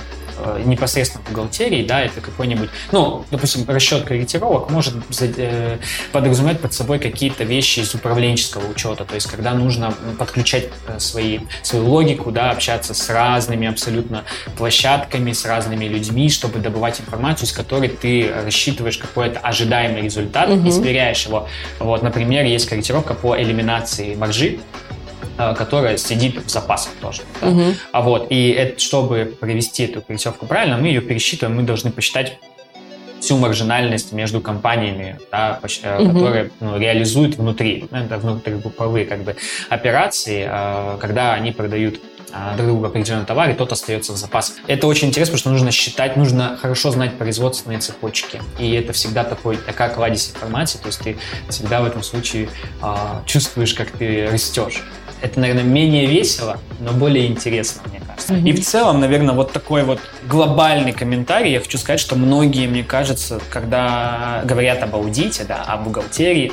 [0.66, 5.78] непосредственно бухгалтерии, да, это какой-нибудь, ну, допустим, расчет корректировок может э,
[6.12, 11.40] подразумевать под собой какие-то вещи из управленческого учета, то есть когда нужно подключать э, свои,
[11.64, 14.24] свою логику, да, общаться с разными абсолютно
[14.58, 20.68] площадками, с разными людьми, чтобы добывать информацию, с которой ты рассчитываешь какой-то ожидаемый результат угу.
[20.68, 21.48] и сверяешь его.
[21.80, 24.85] Вот, например, есть корректировка по элиминации маржи, Э,
[25.38, 27.24] которая сидит в запасах тоже.
[27.42, 27.48] Да?
[27.48, 27.64] Угу.
[27.92, 32.38] А вот, и это, чтобы провести эту корректировку правильно, мы ее пересчитываем, мы должны посчитать
[33.20, 36.12] всю маржинальность между компаниями, да, угу.
[36.12, 39.36] которые ну, реализуют внутри, ну, это внутригрупповые как бы
[39.70, 42.00] операции, э, когда они продают
[42.56, 44.56] друг другу определенный товар, и тот остается в запас.
[44.68, 48.42] Это очень интересно, потому что нужно считать, нужно хорошо знать производственные цепочки.
[48.60, 51.18] И это всегда такой, такая кладезь информации, то есть ты
[51.50, 52.50] всегда в этом случае
[52.82, 52.96] э,
[53.26, 54.84] чувствуешь, как ты растешь.
[55.26, 58.36] Это, наверное, менее весело, но более интересно, мне кажется.
[58.36, 58.48] Mm-hmm.
[58.48, 61.52] И в целом, наверное, вот такой вот глобальный комментарий.
[61.52, 66.52] Я хочу сказать, что многие, мне кажется, когда говорят об аудите, да, о бухгалтерии,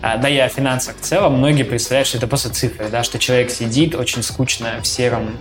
[0.00, 3.18] а, да и о финансах в целом, многие представляют, что это просто цифры, да, что
[3.18, 5.36] человек сидит очень скучно в сером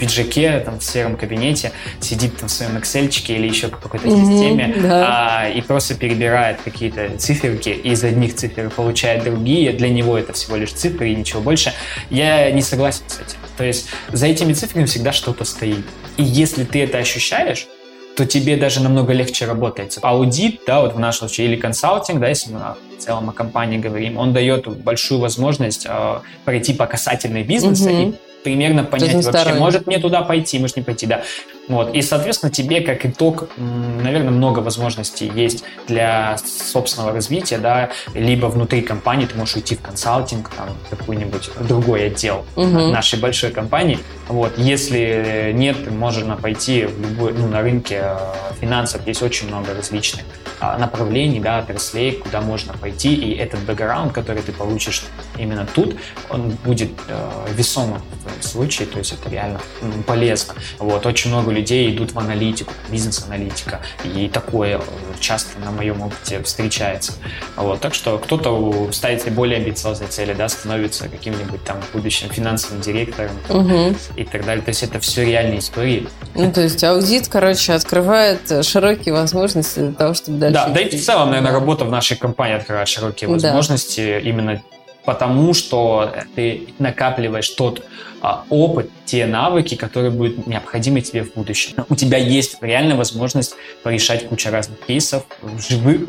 [0.00, 4.32] пиджаке, там, в сером кабинете, сидит там в своем Excel или еще в какой-то mm-hmm,
[4.32, 5.42] системе да.
[5.42, 9.72] а, и просто перебирает какие-то циферки, и из одних цифр получает другие.
[9.72, 11.72] Для него это всего лишь цифры и ничего больше.
[12.08, 13.38] Я не согласен с этим.
[13.58, 15.84] То есть за этими цифрами всегда что-то стоит.
[16.16, 17.68] И если ты это ощущаешь,
[18.16, 19.98] то тебе даже намного легче работать.
[20.02, 22.60] Аудит, да, вот в нашем случае, или консалтинг, да, если мы
[22.98, 28.10] в целом о компании говорим, он дает большую возможность э, пройти по касательной бизнеса угу.
[28.10, 31.22] и примерно понять вообще, может мне туда пойти, может не пойти, да.
[31.70, 31.94] Вот.
[31.94, 38.82] И, соответственно, тебе как итог, наверное, много возможностей есть для собственного развития, да, либо внутри
[38.82, 42.66] компании ты можешь уйти в консалтинг, там, какой-нибудь другой отдел угу.
[42.66, 44.00] нашей большой компании.
[44.26, 44.58] Вот.
[44.58, 48.16] Если нет, можно пойти в любой, ну, на рынке э,
[48.60, 50.24] финансов есть очень много различных
[50.58, 55.04] а, направлений, да, отраслей, куда можно пойти, и этот бэкграунд, который ты получишь
[55.38, 55.94] именно тут,
[56.28, 59.60] он будет э, весомым в твоем случае, то есть это реально
[60.06, 60.54] полезно.
[60.78, 61.06] Вот.
[61.06, 63.80] Очень много людей людей идут в аналитику, бизнес-аналитика.
[64.04, 64.80] И такое э,
[65.20, 67.12] часто на моем опыте встречается.
[67.56, 67.80] Вот.
[67.80, 73.32] Так что кто-то ставит себе более амбициозные цели, да, становится каким-нибудь там будущим финансовым директором
[73.48, 73.94] угу.
[74.16, 74.62] и так далее.
[74.62, 76.08] То есть это все реальные истории.
[76.34, 80.54] Ну, то есть аудит, короче, открывает широкие возможности для того, чтобы дальше...
[80.54, 84.18] Да, да и в целом, наверное, работа в нашей компании открывает широкие возможности да.
[84.18, 84.62] именно
[85.04, 87.84] потому, что ты накапливаешь тот
[88.22, 91.84] а, опыт, те навыки, которые будут необходимы тебе в будущем.
[91.88, 95.24] У тебя есть реальная возможность порешать кучу разных кейсов
[95.68, 96.08] живых,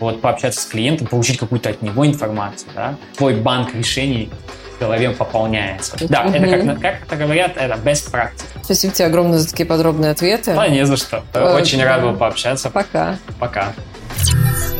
[0.00, 2.96] вот, пообщаться с клиентом, получить какую-то от него информацию, да?
[3.16, 4.30] Твой банк решений
[4.76, 5.96] в голове пополняется.
[6.08, 6.34] Да, угу.
[6.34, 8.44] это как, как это говорят, это best practice.
[8.62, 10.54] Спасибо тебе огромное за такие подробные ответы.
[10.54, 11.22] Да, не за что.
[11.34, 12.70] Очень рад был пообщаться.
[12.70, 13.18] Пока.
[13.38, 13.72] Пока.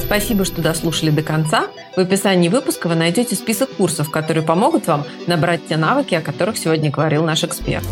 [0.04, 1.68] Спасибо, что дослушали до конца.
[1.96, 6.58] В описании выпуска вы найдете список курсов, которые помогут вам набрать те навыки, о которых
[6.58, 7.84] сегодня говорил наш эксперт.